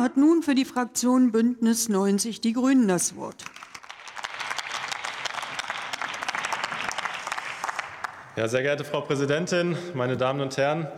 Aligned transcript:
Hat 0.00 0.16
nun 0.16 0.42
für 0.42 0.54
die 0.54 0.64
Fraktion 0.64 1.30
Bündnis 1.30 1.90
90 1.90 2.40
Die 2.40 2.54
Grünen 2.54 2.88
das 2.88 3.16
Wort. 3.16 3.44
Ja, 8.34 8.48
sehr 8.48 8.62
geehrte 8.62 8.84
Frau 8.84 9.02
Präsidentin, 9.02 9.76
meine 9.92 10.16
Damen 10.16 10.40
und 10.40 10.56
Herren! 10.56 10.88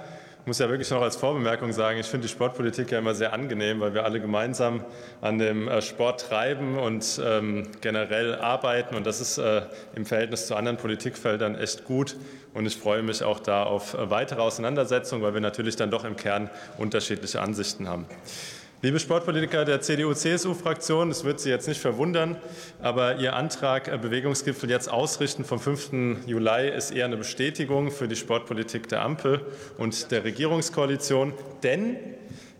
Ich 0.42 0.46
muss 0.46 0.60
ja 0.60 0.68
wirklich 0.68 0.90
noch 0.92 1.02
als 1.02 1.16
Vorbemerkung 1.16 1.72
sagen, 1.72 1.98
ich 1.98 2.06
finde 2.06 2.28
die 2.28 2.32
Sportpolitik 2.32 2.92
ja 2.92 3.00
immer 3.00 3.16
sehr 3.16 3.32
angenehm, 3.32 3.80
weil 3.80 3.92
wir 3.92 4.04
alle 4.04 4.20
gemeinsam 4.20 4.84
an 5.20 5.38
dem 5.38 5.66
äh, 5.66 5.82
Sport 5.82 6.28
treiben 6.28 6.78
und 6.78 7.20
ähm, 7.24 7.68
generell 7.80 8.36
arbeiten. 8.36 8.94
Und 8.94 9.04
das 9.04 9.20
ist 9.20 9.38
äh, 9.38 9.62
im 9.96 10.06
Verhältnis 10.06 10.46
zu 10.46 10.54
anderen 10.54 10.76
Politikfeldern 10.76 11.56
echt 11.56 11.84
gut. 11.84 12.16
Und 12.54 12.66
ich 12.66 12.76
freue 12.76 13.02
mich 13.02 13.24
auch 13.24 13.40
da 13.40 13.64
auf 13.64 13.94
äh, 13.94 14.10
weitere 14.10 14.42
Auseinandersetzungen, 14.42 15.24
weil 15.24 15.34
wir 15.34 15.40
natürlich 15.40 15.74
dann 15.74 15.90
doch 15.90 16.04
im 16.04 16.14
Kern 16.14 16.50
unterschiedliche 16.78 17.40
Ansichten 17.40 17.88
haben. 17.88 18.06
Liebe 18.84 18.98
Sportpolitiker 18.98 19.64
der 19.64 19.80
CDU-CSU-Fraktion, 19.80 21.12
es 21.12 21.22
wird 21.22 21.38
Sie 21.38 21.50
jetzt 21.50 21.68
nicht 21.68 21.80
verwundern, 21.80 22.34
aber 22.80 23.18
Ihr 23.20 23.36
Antrag 23.36 23.86
äh, 23.86 23.96
Bewegungsgipfel 23.96 24.68
jetzt 24.68 24.90
ausrichten 24.90 25.44
vom 25.44 25.60
5. 25.60 26.26
Juli 26.26 26.68
ist 26.68 26.90
eher 26.90 27.04
eine 27.04 27.16
Bestätigung 27.16 27.92
für 27.92 28.08
die 28.08 28.16
Sportpolitik 28.16 28.88
der 28.88 29.02
Ampel 29.02 29.46
und 29.78 30.10
der 30.10 30.24
Regierungskoalition. 30.24 31.32
Denn 31.62 31.96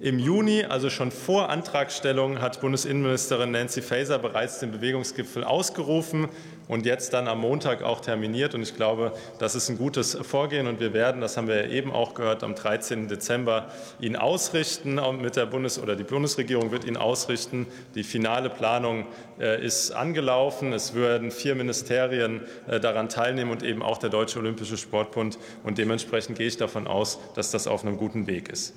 im 0.02 0.18
Juni, 0.18 0.64
also 0.64 0.90
schon 0.90 1.12
vor 1.12 1.48
Antragstellung, 1.48 2.40
hat 2.40 2.60
Bundesinnenministerin 2.60 3.52
Nancy 3.52 3.80
Faeser 3.80 4.18
bereits 4.18 4.58
den 4.58 4.72
Bewegungsgipfel 4.72 5.44
ausgerufen 5.44 6.28
und 6.66 6.86
jetzt 6.86 7.12
dann 7.12 7.28
am 7.28 7.40
Montag 7.40 7.82
auch 7.82 8.00
terminiert. 8.00 8.56
Und 8.56 8.62
ich 8.62 8.74
glaube, 8.74 9.12
das 9.38 9.54
ist 9.54 9.68
ein 9.68 9.78
gutes 9.78 10.18
Vorgehen. 10.20 10.66
Und 10.66 10.80
wir 10.80 10.92
werden, 10.92 11.20
das 11.20 11.36
haben 11.36 11.46
wir 11.46 11.70
eben 11.70 11.92
auch 11.92 12.14
gehört, 12.14 12.42
am 12.42 12.56
13. 12.56 13.06
Dezember 13.06 13.68
ihn 14.00 14.16
ausrichten. 14.16 15.00
Mit 15.20 15.36
der 15.36 15.46
Bundes- 15.46 15.78
oder 15.78 15.94
die 15.94 16.02
Bundesregierung 16.02 16.72
wird 16.72 16.84
ihn 16.84 16.96
ausrichten. 16.96 17.68
Die 17.94 18.02
finale 18.02 18.50
Planung 18.50 19.06
äh, 19.38 19.64
ist 19.64 19.92
angelaufen. 19.92 20.72
Es 20.72 20.96
werden 20.96 21.30
vier 21.30 21.54
Ministerien 21.54 22.40
äh, 22.66 22.80
daran 22.80 23.08
teilnehmen 23.08 23.52
und 23.52 23.62
eben 23.62 23.82
auch 23.82 23.98
der 23.98 24.10
Deutsche 24.10 24.40
Olympische 24.40 24.76
Sportbund. 24.76 25.38
Und 25.62 25.78
dementsprechend 25.78 26.38
gehe 26.38 26.48
ich 26.48 26.56
davon 26.56 26.88
aus, 26.88 27.20
dass 27.36 27.52
das 27.52 27.68
auf 27.68 27.84
einem 27.84 27.98
guten 27.98 28.26
Weg 28.26 28.48
ist. 28.48 28.74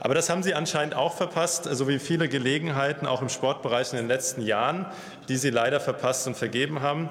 Aber 0.00 0.14
das 0.14 0.28
haben 0.30 0.42
Sie 0.42 0.54
anscheinend 0.56 0.94
auch 0.94 1.14
verpasst, 1.14 1.68
so 1.70 1.86
wie 1.86 1.98
viele 1.98 2.28
Gelegenheiten 2.28 3.06
auch 3.06 3.22
im 3.22 3.28
Sportbereich 3.28 3.92
in 3.92 3.98
den 3.98 4.08
letzten 4.08 4.42
Jahren, 4.42 4.86
die 5.28 5.36
Sie 5.36 5.50
leider 5.50 5.78
verpasst 5.78 6.26
und 6.26 6.36
vergeben 6.36 6.80
haben. 6.80 7.08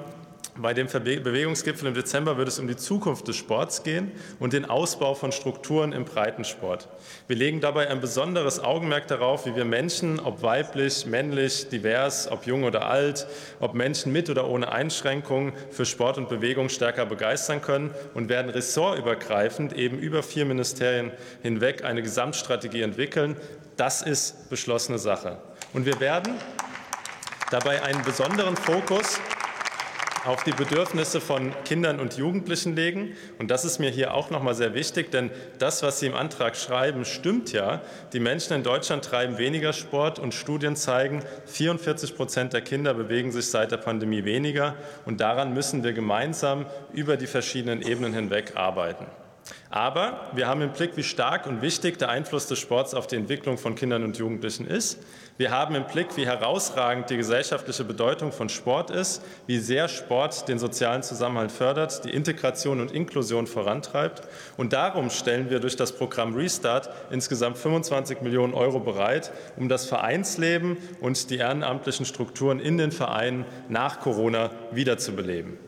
Bei 0.57 0.73
dem 0.73 0.87
Bewegungsgipfel 0.87 1.89
im 1.89 1.93
Dezember 1.93 2.37
wird 2.37 2.47
es 2.47 2.59
um 2.59 2.67
die 2.69 2.77
Zukunft 2.77 3.27
des 3.27 3.35
Sports 3.35 3.83
gehen 3.83 4.13
und 4.39 4.53
den 4.53 4.63
Ausbau 4.63 5.13
von 5.13 5.33
Strukturen 5.33 5.91
im 5.91 6.05
Breitensport. 6.05 6.87
Wir 7.27 7.35
legen 7.35 7.59
dabei 7.59 7.89
ein 7.89 7.99
besonderes 7.99 8.61
Augenmerk 8.61 9.05
darauf, 9.07 9.45
wie 9.45 9.53
wir 9.57 9.65
Menschen, 9.65 10.17
ob 10.17 10.43
weiblich, 10.43 11.05
männlich, 11.07 11.67
divers, 11.67 12.31
ob 12.31 12.45
jung 12.45 12.63
oder 12.63 12.87
alt, 12.87 13.27
ob 13.59 13.73
Menschen 13.73 14.13
mit 14.13 14.29
oder 14.29 14.47
ohne 14.47 14.71
Einschränkungen 14.71 15.51
für 15.71 15.85
Sport 15.85 16.17
und 16.17 16.29
Bewegung 16.29 16.69
stärker 16.69 17.05
begeistern 17.05 17.61
können 17.61 17.93
und 18.13 18.29
werden 18.29 18.49
ressortübergreifend 18.49 19.73
eben 19.73 19.99
über 19.99 20.23
vier 20.23 20.45
Ministerien 20.45 21.11
hinweg 21.43 21.83
eine 21.83 22.01
Gesamtstrategie 22.01 22.81
entwickeln. 22.81 23.35
Das 23.75 24.01
ist 24.01 24.49
beschlossene 24.49 24.99
Sache. 24.99 25.37
Und 25.73 25.85
wir 25.85 25.99
werden 25.99 26.33
dabei 27.51 27.83
einen 27.83 28.03
besonderen 28.03 28.55
Fokus 28.55 29.19
auf 30.25 30.43
die 30.43 30.51
Bedürfnisse 30.51 31.21
von 31.21 31.53
Kindern 31.65 31.99
und 31.99 32.17
Jugendlichen 32.17 32.75
legen. 32.75 33.15
Und 33.37 33.51
das 33.51 33.63
ist 33.63 33.79
mir 33.79 33.89
hier 33.89 34.13
auch 34.13 34.29
noch 34.29 34.41
mal 34.41 34.55
sehr 34.55 34.73
wichtig, 34.73 35.11
denn 35.11 35.29
das, 35.59 35.83
was 35.83 35.99
Sie 35.99 36.07
im 36.07 36.15
Antrag 36.15 36.55
schreiben, 36.55 37.05
stimmt 37.05 37.51
ja. 37.51 37.81
Die 38.13 38.19
Menschen 38.19 38.53
in 38.53 38.63
Deutschland 38.63 39.05
treiben 39.05 39.37
weniger 39.37 39.73
Sport 39.73 40.19
und 40.19 40.33
Studien 40.33 40.75
zeigen, 40.75 41.23
44 41.45 42.15
Prozent 42.15 42.53
der 42.53 42.61
Kinder 42.61 42.93
bewegen 42.93 43.31
sich 43.31 43.49
seit 43.49 43.71
der 43.71 43.77
Pandemie 43.77 44.25
weniger. 44.25 44.75
Und 45.05 45.21
daran 45.21 45.53
müssen 45.53 45.83
wir 45.83 45.93
gemeinsam 45.93 46.65
über 46.91 47.17
die 47.17 47.27
verschiedenen 47.27 47.81
Ebenen 47.81 48.13
hinweg 48.13 48.53
arbeiten. 48.55 49.05
Aber 49.69 50.31
wir 50.33 50.47
haben 50.47 50.61
im 50.61 50.71
Blick, 50.71 50.95
wie 50.95 51.03
stark 51.03 51.45
und 51.47 51.61
wichtig 51.61 51.97
der 51.99 52.09
Einfluss 52.09 52.47
des 52.47 52.59
Sports 52.59 52.93
auf 52.93 53.07
die 53.07 53.15
Entwicklung 53.15 53.57
von 53.57 53.75
Kindern 53.75 54.03
und 54.03 54.17
Jugendlichen 54.17 54.65
ist. 54.65 54.99
Wir 55.37 55.51
haben 55.51 55.75
im 55.75 55.85
Blick, 55.85 56.15
wie 56.15 56.25
herausragend 56.25 57.09
die 57.09 57.17
gesellschaftliche 57.17 57.83
Bedeutung 57.83 58.31
von 58.31 58.47
Sport 58.47 58.89
ist, 58.89 59.21
wie 59.47 59.59
sehr 59.59 59.89
Sport 59.89 60.47
den 60.47 60.59
sozialen 60.59 61.03
Zusammenhalt 61.03 61.51
fördert, 61.51 62.05
die 62.05 62.11
Integration 62.11 62.79
und 62.79 62.93
Inklusion 62.93 63.45
vorantreibt. 63.45 64.21
Und 64.55 64.71
darum 64.71 65.09
stellen 65.09 65.49
wir 65.49 65.59
durch 65.59 65.75
das 65.75 65.91
Programm 65.91 66.35
Restart 66.35 66.89
insgesamt 67.11 67.57
25 67.57 68.21
Millionen 68.21 68.53
Euro 68.53 68.79
bereit, 68.79 69.33
um 69.57 69.67
das 69.67 69.85
Vereinsleben 69.85 70.77
und 71.01 71.29
die 71.29 71.37
ehrenamtlichen 71.37 72.05
Strukturen 72.05 72.61
in 72.61 72.77
den 72.77 72.93
Vereinen 72.93 73.43
nach 73.67 73.99
Corona 73.99 74.51
wiederzubeleben. 74.71 75.64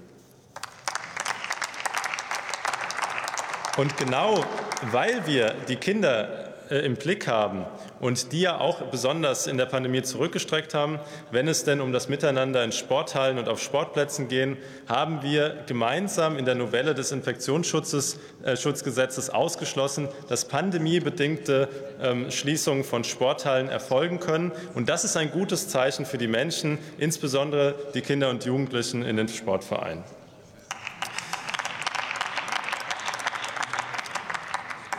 Und 3.78 3.98
genau 3.98 4.44
weil 4.92 5.26
wir 5.26 5.56
die 5.68 5.76
Kinder 5.76 6.54
äh, 6.70 6.80
im 6.80 6.96
Blick 6.96 7.28
haben 7.28 7.66
und 8.00 8.32
die 8.32 8.42
ja 8.42 8.60
auch 8.60 8.82
besonders 8.84 9.48
in 9.48 9.58
der 9.58 9.66
Pandemie 9.66 10.04
zurückgestreckt 10.04 10.74
haben, 10.74 11.00
wenn 11.32 11.48
es 11.48 11.64
denn 11.64 11.82
um 11.82 11.92
das 11.92 12.10
Miteinander 12.10 12.64
in 12.64 12.72
Sporthallen 12.72 13.38
und 13.38 13.48
auf 13.48 13.62
Sportplätzen 13.62 14.28
gehen, 14.28 14.58
haben 14.88 15.22
wir 15.24 15.64
gemeinsam 15.66 16.38
in 16.38 16.46
der 16.46 16.56
Novelle 16.56 16.94
des 16.94 17.12
Infektionsschutzgesetzes 17.12 19.30
äh, 19.30 19.32
ausgeschlossen, 19.32 20.08
dass 20.28 20.46
pandemiebedingte 20.46 21.70
ähm, 22.02 22.32
Schließungen 22.32 22.84
von 22.84 23.04
Sporthallen 23.04 23.70
erfolgen 23.70 24.20
können. 24.20 24.52
Und 24.76 24.90
das 24.90 25.04
ist 25.04 25.18
ein 25.18 25.32
gutes 25.32 25.70
Zeichen 25.70 26.06
für 26.06 26.18
die 26.18 26.28
Menschen, 26.28 26.78
insbesondere 26.98 27.76
die 27.94 28.02
Kinder 28.02 28.30
und 28.30 28.46
Jugendlichen 28.46 29.04
in 29.04 29.18
den 29.18 29.28
Sportvereinen. 29.28 30.04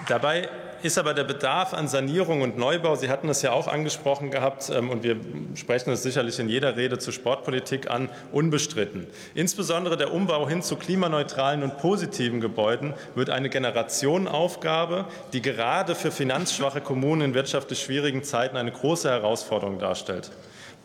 Dabei 0.09 0.49
ist 0.83 0.97
aber 0.97 1.13
der 1.13 1.25
Bedarf 1.25 1.75
an 1.75 1.87
Sanierung 1.87 2.41
und 2.41 2.57
Neubau, 2.57 2.97
Sie 2.97 3.11
hatten 3.11 3.29
es 3.29 3.43
ja 3.43 3.53
auch 3.53 3.69
angesprochen 3.69 4.31
gehabt, 4.31 4.71
ähm, 4.71 4.89
und 4.89 5.03
wir 5.03 5.17
sprechen 5.55 5.91
es 5.91 6.03
sicherlich 6.03 6.39
in 6.39 6.49
jeder 6.49 6.77
Rede 6.77 6.99
zur 6.99 7.13
Sportpolitik 7.13 7.91
an, 7.91 8.09
unbestritten. 8.33 9.07
Insbesondere 9.35 9.99
der 9.99 10.15
Umbau 10.15 10.49
hin 10.49 10.63
zu 10.63 10.77
klimaneutralen 10.77 11.63
und 11.63 11.77
positiven 11.77 12.41
Gebäuden 12.41 12.95
wird 13.17 13.29
eine 13.29 13.51
Generationenaufgabe, 13.51 15.05
die 15.35 15.43
gerade 15.43 15.95
für 15.95 16.11
finanzschwache 16.11 16.81
Kommunen 16.81 17.21
in 17.21 17.35
wirtschaftlich 17.35 17.81
schwierigen 17.83 18.25
Zeiten 18.25 18.57
eine 18.57 18.73
große 18.73 19.11
Herausforderung 19.11 19.79
darstellt. 19.79 20.31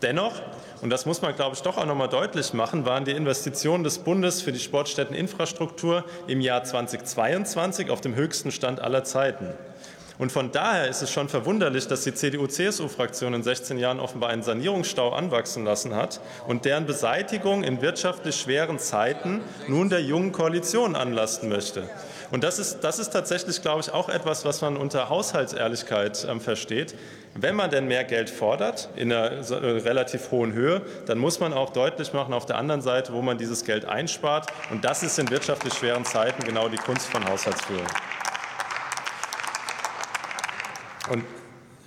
Dennoch, 0.03 0.41
und 0.81 0.89
das 0.89 1.05
muss 1.05 1.21
man, 1.21 1.33
glaube 1.33 1.55
ich, 1.55 1.61
doch 1.61 1.77
auch 1.77 1.85
noch 1.85 1.95
mal 1.95 2.07
deutlich 2.07 2.53
machen, 2.53 2.85
waren 2.85 3.05
die 3.05 3.11
Investitionen 3.11 3.85
des 3.85 3.99
Bundes 3.99 4.41
für 4.41 4.51
die 4.51 4.59
Sportstätteninfrastruktur 4.59 6.03
im 6.27 6.41
Jahr 6.41 6.65
2022 6.65 7.89
auf 7.89 8.01
dem 8.01 8.13
höchsten 8.13 8.51
Stand 8.51 8.81
aller 8.81 9.05
Zeiten. 9.05 9.47
Und 10.19 10.31
von 10.31 10.51
daher 10.51 10.89
ist 10.89 11.01
es 11.01 11.11
schon 11.11 11.27
verwunderlich, 11.27 11.87
dass 11.87 12.03
die 12.03 12.13
CDU-CSU-Fraktion 12.13 13.33
in 13.33 13.41
16 13.41 13.79
Jahren 13.79 13.99
offenbar 13.99 14.29
einen 14.29 14.43
Sanierungsstau 14.43 15.11
anwachsen 15.11 15.65
lassen 15.65 15.95
hat 15.95 16.21
und 16.47 16.65
deren 16.65 16.85
Beseitigung 16.85 17.63
in 17.63 17.81
wirtschaftlich 17.81 18.35
schweren 18.35 18.77
Zeiten 18.77 19.41
nun 19.67 19.89
der 19.89 20.01
jungen 20.01 20.31
Koalition 20.31 20.95
anlasten 20.95 21.49
möchte. 21.49 21.89
Und 22.29 22.43
das 22.43 22.59
ist, 22.59 22.81
das 22.81 22.99
ist 22.99 23.09
tatsächlich, 23.09 23.61
glaube 23.61 23.81
ich, 23.81 23.91
auch 23.91 24.09
etwas, 24.09 24.45
was 24.45 24.61
man 24.61 24.77
unter 24.77 25.09
Haushaltsehrlichkeit 25.09 26.23
äh, 26.23 26.39
versteht. 26.39 26.95
Wenn 27.35 27.55
man 27.55 27.71
denn 27.71 27.87
mehr 27.87 28.03
Geld 28.03 28.29
fordert, 28.29 28.89
in 28.95 29.11
einer 29.11 29.31
äh, 29.31 29.53
relativ 29.81 30.29
hohen 30.29 30.53
Höhe, 30.53 30.83
dann 31.07 31.17
muss 31.17 31.39
man 31.39 31.51
auch 31.51 31.71
deutlich 31.71 32.13
machen 32.13 32.33
auf 32.33 32.45
der 32.45 32.57
anderen 32.57 32.81
Seite, 32.81 33.11
wo 33.13 33.23
man 33.23 33.39
dieses 33.39 33.65
Geld 33.65 33.85
einspart. 33.85 34.47
Und 34.69 34.85
das 34.85 35.01
ist 35.01 35.17
in 35.17 35.29
wirtschaftlich 35.31 35.73
schweren 35.73 36.05
Zeiten 36.05 36.43
genau 36.43 36.69
die 36.69 36.77
Kunst 36.77 37.07
von 37.07 37.25
Haushaltsführung. 37.27 37.87
Und 41.09 41.25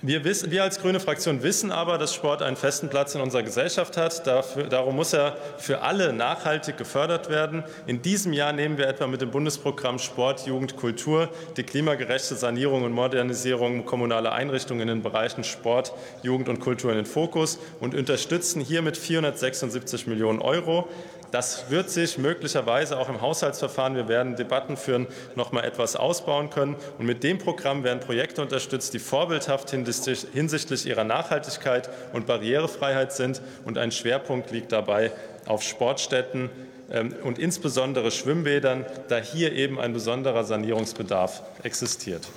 wir, 0.03 0.23
wissen, 0.23 0.51
wir, 0.51 0.61
als 0.61 0.79
grüne 0.79 0.99
Fraktion 0.99 1.41
wissen 1.41 1.71
aber, 1.71 1.97
dass 1.97 2.13
Sport 2.13 2.43
einen 2.43 2.55
festen 2.55 2.87
Platz 2.87 3.15
in 3.15 3.21
unserer 3.21 3.41
Gesellschaft 3.41 3.97
hat. 3.97 4.27
Dafür, 4.27 4.65
darum 4.65 4.95
muss 4.95 5.11
er 5.11 5.35
für 5.57 5.81
alle 5.81 6.13
nachhaltig 6.13 6.77
gefördert 6.77 7.29
werden. 7.29 7.63
In 7.87 8.03
diesem 8.03 8.31
Jahr 8.31 8.53
nehmen 8.53 8.77
wir 8.77 8.87
etwa 8.87 9.07
mit 9.07 9.21
dem 9.21 9.31
Bundesprogramm 9.31 9.97
Sport, 9.97 10.45
Jugend, 10.45 10.75
Kultur 10.77 11.29
die 11.57 11.63
klimagerechte 11.63 12.35
Sanierung 12.35 12.83
und 12.83 12.91
Modernisierung 12.91 13.85
kommunaler 13.85 14.33
Einrichtungen 14.33 14.81
in 14.81 14.87
den 14.87 15.01
Bereichen 15.01 15.43
Sport, 15.43 15.93
Jugend 16.21 16.47
und 16.47 16.59
Kultur 16.59 16.91
in 16.91 16.97
den 16.97 17.07
Fokus 17.07 17.57
und 17.79 17.95
unterstützen 17.95 18.61
hiermit 18.61 18.97
476 18.97 20.05
Millionen 20.05 20.41
Euro. 20.41 20.87
Das 21.37 21.69
wird 21.69 21.91
sich 21.91 22.17
möglicherweise 22.17 22.97
auch 22.97 23.09
im 23.09 23.21
Haushaltsverfahren, 23.21 23.95
wir 23.95 24.07
werden 24.07 24.35
Debatten 24.35 24.75
führen, 24.75 25.05
noch 25.35 25.51
mal 25.51 25.63
etwas 25.63 25.95
ausbauen 25.95 26.49
können. 26.49 26.75
Und 26.97 27.05
mit 27.05 27.21
dem 27.23 27.37
Programm 27.37 27.83
werden 27.83 27.99
Projekte 27.99 28.41
unterstützt, 28.41 28.95
die 28.95 28.97
vorbildhaft 28.97 29.69
hinsichtlich 29.69 30.87
ihrer 30.87 31.03
Nachhaltigkeit 31.03 31.91
und 32.11 32.25
Barrierefreiheit 32.25 33.13
sind. 33.13 33.43
Und 33.65 33.77
ein 33.77 33.91
Schwerpunkt 33.91 34.49
liegt 34.49 34.71
dabei 34.71 35.11
auf 35.45 35.61
Sportstätten 35.61 36.49
ähm, 36.89 37.13
und 37.23 37.37
insbesondere 37.37 38.09
Schwimmbädern, 38.09 38.87
da 39.07 39.17
hier 39.19 39.51
eben 39.51 39.79
ein 39.79 39.93
besonderer 39.93 40.43
Sanierungsbedarf 40.43 41.43
existiert. 41.61 42.27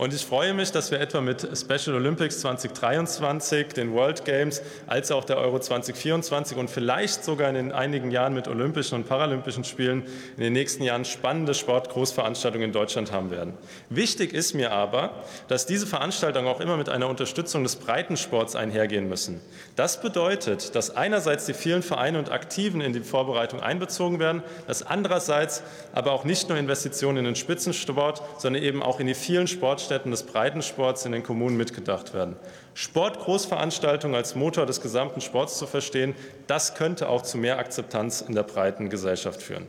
Und 0.00 0.14
ich 0.14 0.24
freue 0.24 0.54
mich, 0.54 0.72
dass 0.72 0.90
wir 0.90 0.98
etwa 0.98 1.20
mit 1.20 1.46
Special 1.54 1.94
Olympics 1.94 2.40
2023, 2.40 3.74
den 3.74 3.92
World 3.92 4.24
Games, 4.24 4.62
als 4.86 5.12
auch 5.12 5.26
der 5.26 5.36
Euro 5.36 5.58
2024 5.58 6.56
und 6.56 6.70
vielleicht 6.70 7.22
sogar 7.22 7.54
in 7.54 7.70
einigen 7.70 8.10
Jahren 8.10 8.32
mit 8.32 8.48
Olympischen 8.48 8.94
und 8.94 9.06
Paralympischen 9.06 9.62
Spielen 9.62 10.04
in 10.38 10.42
den 10.42 10.54
nächsten 10.54 10.84
Jahren 10.84 11.04
spannende 11.04 11.52
Sportgroßveranstaltungen 11.52 12.68
in 12.68 12.72
Deutschland 12.72 13.12
haben 13.12 13.30
werden. 13.30 13.52
Wichtig 13.90 14.32
ist 14.32 14.54
mir 14.54 14.72
aber, 14.72 15.22
dass 15.48 15.66
diese 15.66 15.86
Veranstaltungen 15.86 16.48
auch 16.48 16.60
immer 16.60 16.78
mit 16.78 16.88
einer 16.88 17.06
Unterstützung 17.06 17.62
des 17.62 17.76
Breitensports 17.76 18.56
einhergehen 18.56 19.06
müssen. 19.06 19.42
Das 19.76 20.00
bedeutet, 20.00 20.74
dass 20.74 20.96
einerseits 20.96 21.44
die 21.44 21.52
vielen 21.52 21.82
Vereine 21.82 22.18
und 22.18 22.32
Aktiven 22.32 22.80
in 22.80 22.94
die 22.94 23.00
Vorbereitung 23.00 23.60
einbezogen 23.60 24.18
werden, 24.18 24.42
dass 24.66 24.82
andererseits 24.82 25.62
aber 25.92 26.12
auch 26.12 26.24
nicht 26.24 26.48
nur 26.48 26.56
Investitionen 26.56 27.18
in 27.18 27.24
den 27.26 27.36
Spitzensport, 27.36 28.22
sondern 28.38 28.62
eben 28.62 28.82
auch 28.82 28.98
in 28.98 29.06
die 29.06 29.12
vielen 29.12 29.46
Sportstätten 29.46 29.89
des 29.98 30.22
Breitensports 30.22 31.04
in 31.04 31.12
den 31.12 31.22
Kommunen 31.22 31.56
mitgedacht 31.56 32.14
werden. 32.14 32.36
Sportgroßveranstaltungen 32.74 34.14
als 34.14 34.34
Motor 34.34 34.66
des 34.66 34.80
gesamten 34.80 35.20
Sports 35.20 35.58
zu 35.58 35.66
verstehen, 35.66 36.14
das 36.46 36.74
könnte 36.74 37.08
auch 37.08 37.22
zu 37.22 37.38
mehr 37.38 37.58
Akzeptanz 37.58 38.20
in 38.20 38.34
der 38.34 38.44
breiten 38.44 38.88
Gesellschaft 38.88 39.42
führen. 39.42 39.66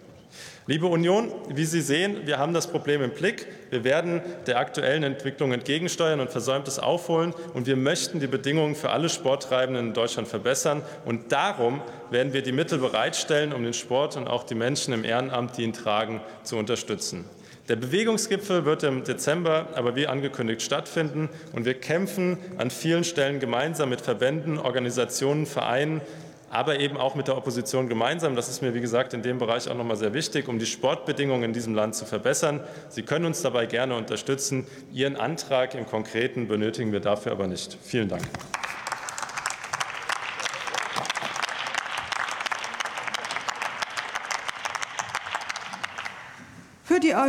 Liebe 0.68 0.86
Union, 0.86 1.32
wie 1.50 1.66
Sie 1.66 1.82
sehen, 1.82 2.22
wir 2.26 2.38
haben 2.38 2.54
das 2.54 2.68
Problem 2.68 3.02
im 3.02 3.12
Blick. 3.12 3.48
Wir 3.72 3.84
werden 3.84 4.22
der 4.46 4.60
aktuellen 4.60 5.04
Entwicklung 5.04 5.52
entgegensteuern 5.52 6.20
und 6.20 6.30
Versäumtes 6.30 6.78
aufholen. 6.78 7.34
Und 7.54 7.66
wir 7.66 7.76
möchten 7.76 8.20
die 8.20 8.28
Bedingungen 8.28 8.76
für 8.76 8.92
alle 8.92 9.10
Sporttreibenden 9.10 9.88
in 9.88 9.94
Deutschland 9.94 10.28
verbessern. 10.28 10.84
Und 11.04 11.32
darum 11.32 11.82
werden 12.12 12.32
wir 12.32 12.44
die 12.44 12.52
Mittel 12.52 12.78
bereitstellen, 12.78 13.54
um 13.54 13.64
den 13.64 13.74
Sport 13.74 14.16
und 14.18 14.28
auch 14.28 14.44
die 14.44 14.56
Menschen 14.56 14.94
im 14.94 15.04
Ehrenamt, 15.04 15.58
die 15.58 15.64
ihn 15.64 15.74
tragen, 15.74 16.22
zu 16.44 16.58
unterstützen. 16.58 17.26
Der 17.70 17.76
Bewegungsgipfel 17.76 18.66
wird 18.66 18.84
im 18.84 19.04
Dezember 19.04 19.68
aber 19.76 19.96
wie 19.96 20.08
angekündigt 20.08 20.62
stattfinden. 20.62 21.30
Und 21.54 21.66
wir 21.66 21.76
kämpfen 21.76 22.38
an 22.58 22.72
vielen 22.72 23.04
Stellen 23.04 23.40
gemeinsam 23.40 23.90
mit 23.90 24.02
Verbänden, 24.02 24.58
Organisationen, 24.58 25.46
Vereinen, 25.46 26.02
aber 26.50 26.80
eben 26.80 26.98
auch 26.98 27.16
mit 27.16 27.28
der 27.28 27.38
Opposition 27.38 27.88
gemeinsam. 27.88 28.36
Das 28.36 28.50
ist 28.50 28.62
mir, 28.62 28.74
wie 28.74 28.82
gesagt, 28.82 29.14
in 29.14 29.22
dem 29.22 29.38
Bereich 29.38 29.70
auch 29.70 29.76
noch 29.76 29.86
mal 29.86 29.96
sehr 29.96 30.14
wichtig, 30.14 30.48
um 30.50 30.60
die 30.60 30.66
Sportbedingungen 30.66 31.44
in 31.44 31.54
diesem 31.54 31.74
Land 31.74 31.96
zu 31.96 32.06
verbessern. 32.06 32.60
Sie 32.90 33.04
können 33.04 33.26
uns 33.26 33.42
dabei 33.42 33.66
gerne 33.68 33.96
unterstützen. 33.96 34.68
Ihren 34.92 35.16
Antrag 35.16 35.76
im 35.76 35.86
Konkreten 35.86 36.48
benötigen 36.48 36.92
wir 36.92 37.00
dafür 37.00 37.32
aber 37.32 37.48
nicht. 37.48 37.78
Vielen 37.82 38.10
Dank. 38.10 38.24